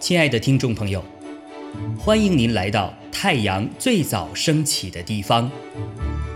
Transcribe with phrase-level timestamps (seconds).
[0.00, 1.04] 亲爱的听众朋友，
[1.96, 5.48] 欢迎您来到太阳最早升起的地方，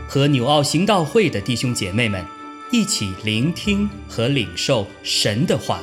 [0.09, 2.25] 和纽奥行道会的弟兄姐妹们
[2.71, 5.81] 一起聆听和领受神的话。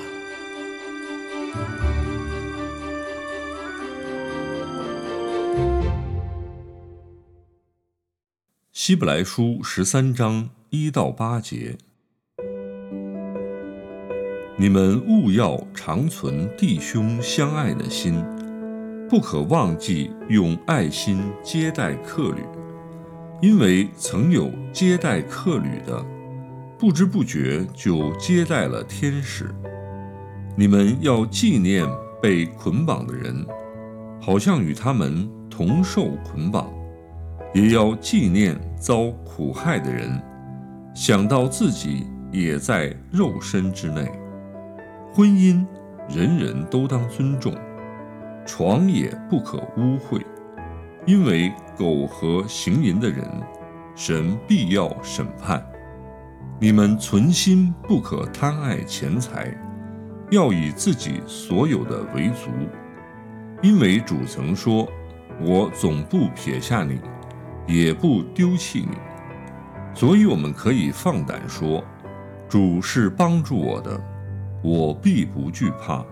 [8.72, 11.78] 希伯来书十三章一到八节。
[14.62, 18.24] 你们务要长存弟兄相爱的心，
[19.10, 22.44] 不可忘记用爱心接待客旅，
[23.42, 26.06] 因为曾有接待客旅的，
[26.78, 29.50] 不知不觉就接待了天使。
[30.56, 31.84] 你们要纪念
[32.22, 33.44] 被捆绑的人，
[34.22, 36.68] 好像与他们同受捆绑；
[37.52, 40.22] 也要纪念遭苦害的人，
[40.94, 44.08] 想到自己也在肉身之内。
[45.14, 45.66] 婚姻，
[46.08, 47.52] 人人都当尊重；
[48.46, 50.22] 床也不可污秽，
[51.06, 53.30] 因为苟合行淫的人，
[53.94, 55.62] 神必要审判。
[56.62, 59.54] 你们存心不可贪爱钱财，
[60.30, 62.50] 要以自己所有的为足，
[63.62, 64.88] 因为主曾说
[65.44, 67.02] ：“我总不撇下你，
[67.68, 68.96] 也不丢弃你。”
[69.94, 71.84] 所以，我们可以放胆说
[72.48, 74.02] ：“主是帮助我的。”
[74.64, 76.06] 我必不惧怕，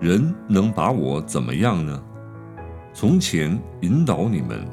[0.00, 2.02] 人能把我怎么样呢？
[2.92, 4.66] 从前引导你们、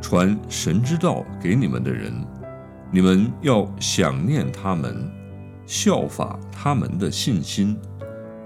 [0.00, 2.12] 传神之道给你们的人，
[2.90, 5.10] 你们要想念他们，
[5.66, 7.76] 效法他们的信心，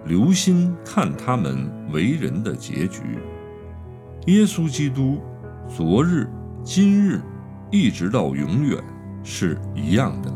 [0.06, 3.00] 留心看他们为人的结局。
[4.26, 5.20] 耶稣基督，
[5.68, 6.28] 昨日、
[6.64, 7.20] 今日，
[7.70, 8.82] 一直到永远，
[9.22, 10.32] 是一样的。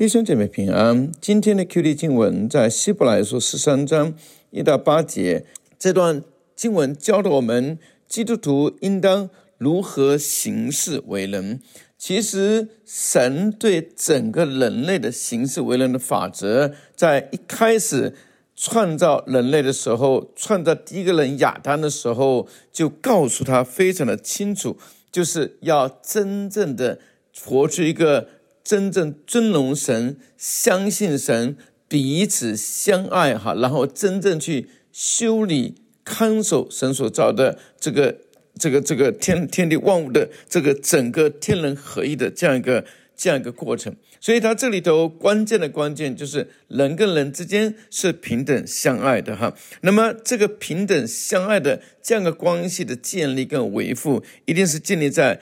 [0.00, 1.12] 弟兄姐妹平安。
[1.20, 4.14] 今天的 QD 经文在希伯来书十三章
[4.48, 5.44] 一到八节。
[5.78, 6.24] 这段
[6.56, 7.78] 经文教导我们，
[8.08, 9.28] 基督徒应当
[9.58, 11.60] 如何行事为人。
[11.98, 18.14] 其实，神对整个人类的行事为人的法则，在一开始
[18.56, 24.78] 创造人类的时候，创造第一个人亚当的时候，就告诉他非常的清楚，
[25.12, 27.00] 就是要真正的
[27.44, 28.28] 活出一个。
[28.62, 31.56] 真正尊荣神、相信神、
[31.88, 38.18] 彼此相爱，哈，然后真正去修理、看守神所造的这个、
[38.58, 42.84] 这个、这个天天地万物的这个整个天人合一的这样一个、
[43.16, 43.96] 这样一个过程。
[44.20, 49.56] 所以，它这里头关键的关键就是人跟人之间是平等相爱的，哈。
[49.80, 55.40] 那么，这个平等相爱的这样的关系的建立跟维护，一定是建立在。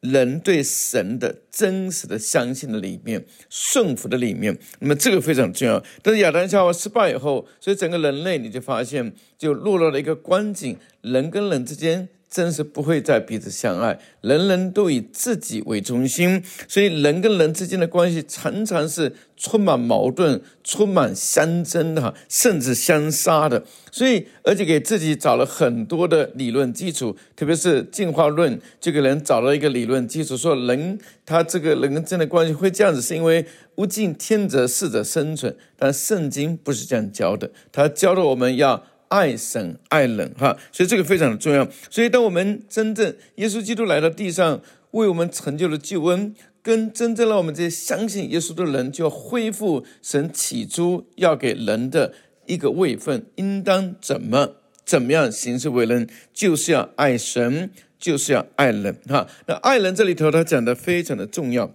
[0.00, 5.82] 人对神的真实的相信的里面，顺服的里面，那么这个非常重要。
[6.02, 12.08] 但是亚当夏娃失败以后，所以整个人类你就发现就落到了一个光景，人跟人之间。
[12.30, 23.64] 真是不会再彼此相爱，人人都以自己为中心，所以人跟人之间的关系常常是充满矛盾、充满相争的哈，甚至相杀的。
[23.90, 35.56] 所以，而且给自己找了很多的理论基础，特别是进化论，这个人找了一个理论基础，说人他这个人跟真的关系会这样子，是因为物竞天择，适者生存。
[35.76, 38.84] 但圣经不是这样教的，他教的我们要。
[39.10, 41.68] 爱神爱人哈，所以这个非常的重要。
[41.90, 44.62] 所以，当我们真正耶稣基督来到地上，
[44.92, 46.32] 为我们成就了救恩，
[46.62, 52.14] 跟真正让我们这些相信耶稣的人，就要恢复神起初要给人的
[52.46, 54.54] 一个位分，应当怎么
[54.84, 59.26] 怎么样行事为人，就是要爱神，就是要爱人哈。
[59.46, 61.74] 那爱人这里头，他讲的非常的重要。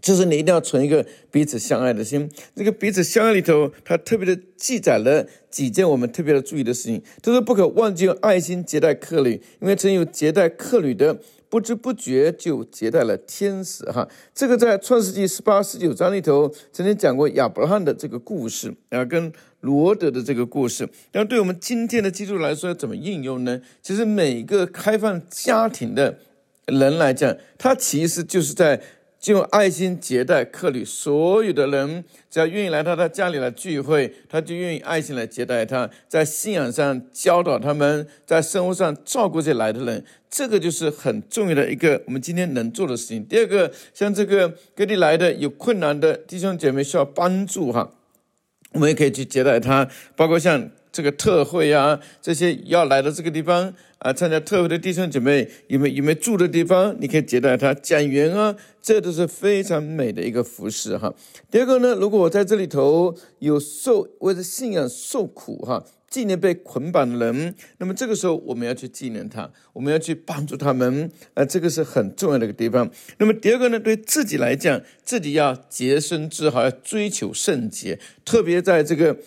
[0.00, 2.30] 就是你一定要存一个彼此相爱的心。
[2.54, 7.02] 这个彼此相爱里头，它特别的记载了几件我们特别的注意的事情。
[7.20, 19.32] 就是：“不可忘记用爱心接待客旅，因为曾有接待客旅的，不知不觉就接待了天使。”哈，这个在创世纪十八、十九章里头曾经讲过亚伯拉罕的这个故事啊，跟
[19.62, 20.88] 罗德的这个故事。
[21.12, 23.60] 那对我们今天的基督来说，怎么应用呢？
[23.82, 26.20] 其实每个开放家庭的
[26.66, 28.80] 人来讲，他其实就是在。
[29.20, 43.24] 就用爱心接待客旅，所有的人只要愿意来到他家里来聚会，他就愿意爱心来接待他，在信仰上教导他们，在生活上照顾这来的人，这个就是很重要的一个我们今天能做的事情。
[43.24, 47.92] 第二个，像这个各地来的有困难的弟兄姐妹需要帮助哈，
[48.72, 50.70] 我们也可以去接待他，包括像。
[50.98, 56.96] 这个特会啊，这些要来到这个地方啊，参加特会的弟兄姐妹有没有有没有住的地方？
[56.98, 61.14] 你可以接待他，讲员啊，这都是非常美的一个服饰哈。
[61.52, 65.84] 第二个呢，如果我在这里头有受为了信仰受苦哈。
[66.10, 72.90] 纪念被捆绑的人，那么这个时候我们要去纪念他，我们要去帮助他们，呃，这个是很重要的一个地方。
[73.18, 79.18] 那么第二个呢，对自己来讲，自己要洁身自好，要追求圣洁，特别在这个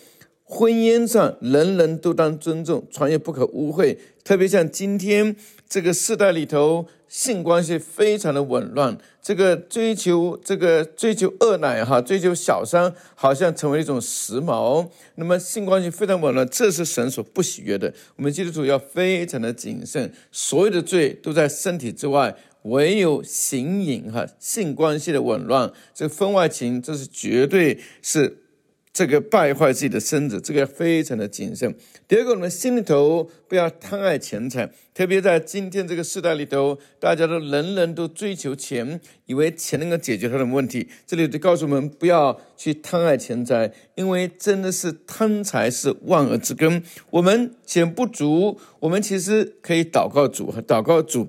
[0.52, 3.96] 婚姻上，人人都当尊重，传也不可污秽。
[4.22, 5.34] 特别像今天
[5.68, 6.86] 这个时代里头。
[7.12, 14.88] 性关系非常的紊乱，这个追求这个追求二奶哈，追求小三，好像成为一种时髦。
[15.16, 17.92] 那么性关系非常紊乱，这是神所不喜悦的。
[18.16, 28.38] 我们基督徒要非常的谨慎，所有的罪都在身体之外，唯有形影哈，性关系的紊乱，这个婚外情，这是绝对是。
[28.92, 31.74] 这个败坏自己的身子，这个非常的谨慎。
[32.06, 40.86] 第二个，我们心里头不要贪爱钱财，特别在今天这个时代里头，大家都人人都追求钱，以为钱能够解决他的问题。
[41.06, 46.82] 这里就告诉我们，不要去贪爱钱财，因为真的是贪财是万恶之根。
[47.08, 51.28] 我们钱不足，我们其实可以祷告主和祷告主。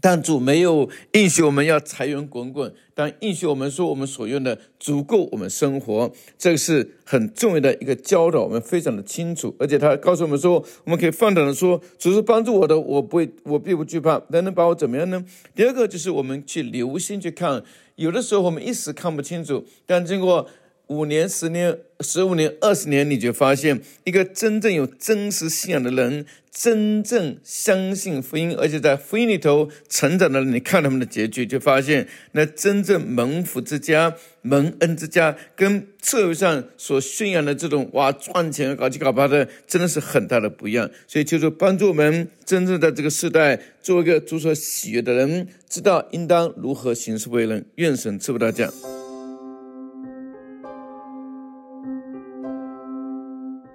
[0.00, 9.54] 但主没有应许我们要财源滚滚，但应许我们说我们所用的足够我们生活，这个是很重要的一个教导，我们非常的清楚。
[9.58, 14.22] 而且他告诉我们说，我们可以放胆的说，主是帮助我的，我不会，我并不惧怕。
[14.28, 15.24] 能能把我怎么样呢？
[15.54, 17.62] 第二个就是我们去留心去看，
[17.96, 20.46] 有的时候我们一时看不清楚，但经过。
[20.90, 40.90] 五年、十年、十五年、二十年，你就发现一个真正有真实信仰的人，真正相信福音，而且在福音里头成长的人，你看他们的结局，就发现那真正蒙福之家、蒙恩之家，跟社会上所宣扬的这种哇赚钱、搞七搞八的，真的是很大的不一样。
[41.06, 47.64] 所以，就是帮助我们真正在这个时代做一个主所喜悦的人，知道应当如何行事为人。
[47.76, 48.68] 愿神赐福大家。